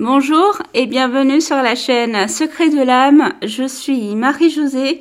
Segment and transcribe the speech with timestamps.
[0.00, 3.32] Bonjour et bienvenue sur la chaîne Secret de l'âme.
[3.42, 5.00] Je suis Marie-Josée,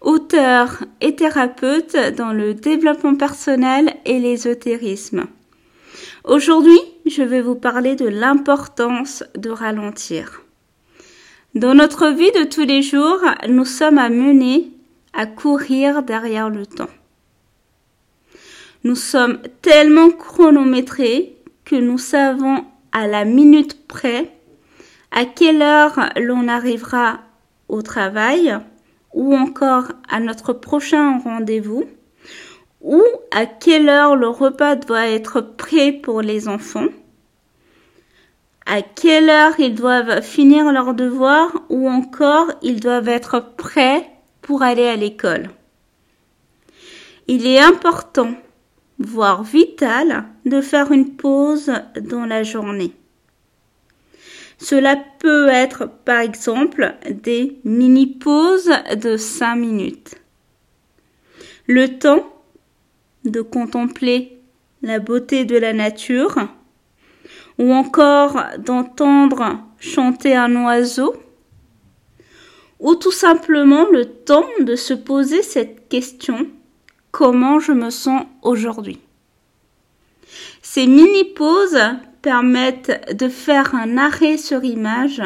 [0.00, 5.26] auteure et thérapeute dans le développement personnel et l'ésotérisme.
[6.24, 10.40] Aujourd'hui, je vais vous parler de l'importance de ralentir.
[11.54, 13.20] Dans notre vie de tous les jours,
[13.50, 14.70] nous sommes amenés
[15.12, 16.88] à courir derrière le temps.
[18.82, 21.36] Nous sommes tellement chronométrés
[21.66, 24.37] que nous savons à la minute près
[25.10, 27.20] à quelle heure l'on arrivera
[27.68, 28.56] au travail
[29.12, 31.84] ou encore à notre prochain rendez-vous
[32.80, 36.88] ou à quelle heure le repas doit être prêt pour les enfants,
[38.66, 44.08] à quelle heure ils doivent finir leurs devoirs ou encore ils doivent être prêts
[44.42, 45.50] pour aller à l'école?
[47.26, 48.32] Il est important,
[48.98, 52.92] voire vital, de faire une pause dans la journée.
[54.58, 60.16] Cela peut être par exemple des mini-pauses de 5 minutes.
[61.66, 62.24] Le temps
[63.24, 64.38] de contempler
[64.82, 66.48] la beauté de la nature
[67.58, 71.14] ou encore d'entendre chanter un oiseau
[72.80, 76.48] ou tout simplement le temps de se poser cette question
[77.10, 79.00] comment je me sens aujourd'hui?
[80.62, 81.80] Ces mini-pauses
[82.28, 85.22] permettent de faire un arrêt sur image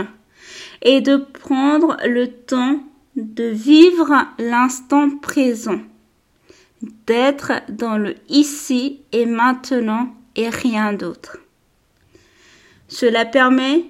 [0.83, 2.79] et de prendre le temps
[3.17, 5.81] de vivre l'instant présent,
[7.09, 11.39] d'être dans le ici et maintenant et rien d'autre.
[12.87, 13.87] Cela permet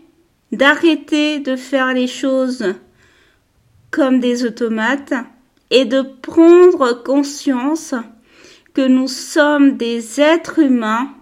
[0.51, 2.75] d'arrêter de faire les choses
[3.91, 5.13] comme des automates
[5.71, 7.95] et de prendre conscience
[8.73, 11.15] que nous sommes des êtres humains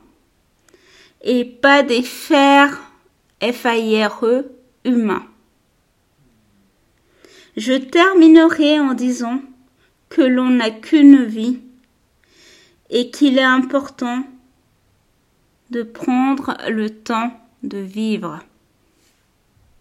[1.23, 2.81] et pas des fers
[3.43, 4.51] F-A-I-R-E
[4.85, 5.27] humains.
[7.57, 9.41] Je terminerai en disant
[10.09, 11.61] que l'on n'a qu'une vie
[12.91, 14.25] et qu'il est important
[15.71, 18.41] de prendre le temps de vivre.